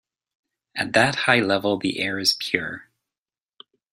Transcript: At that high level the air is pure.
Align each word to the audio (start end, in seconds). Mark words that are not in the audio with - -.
At 0.75 0.93
that 0.93 1.13
high 1.13 1.41
level 1.41 1.77
the 1.77 1.99
air 1.99 2.17
is 2.17 2.33
pure. 2.33 2.89